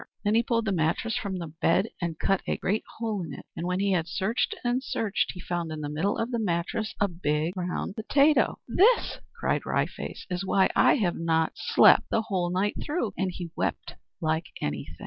Then 0.23 0.33
he 0.33 0.41
pulled 0.41 0.65
the 0.65 0.71
mattress 0.71 1.15
from 1.15 1.37
the 1.37 1.53
bed 1.61 1.87
and 2.01 2.17
cut 2.17 2.41
a 2.47 2.57
great 2.57 2.83
hole 2.97 3.21
in 3.21 3.35
it, 3.35 3.45
and 3.55 3.67
when 3.67 3.79
he 3.79 3.91
had 3.91 4.07
searched 4.07 4.55
and 4.63 4.81
searched 4.83 5.33
he 5.33 5.39
found 5.39 5.71
in 5.71 5.81
the 5.81 5.89
middle 5.91 6.17
of 6.17 6.31
the 6.31 6.39
mattress 6.39 6.95
a 6.99 7.07
big 7.07 7.53
brown 7.53 7.93
potato! 7.93 8.57
"This," 8.67 9.19
cried 9.39 9.63
Wry 9.63 9.85
Face, 9.85 10.25
"is 10.31 10.43
why 10.43 10.69
I 10.75 10.95
have 10.95 11.17
not 11.17 11.51
slept 11.55 12.09
the 12.09 12.23
whole 12.23 12.49
night 12.49 12.77
through!" 12.83 13.13
and 13.15 13.29
he 13.29 13.51
wept 13.55 13.93
like 14.19 14.47
anything. 14.59 14.95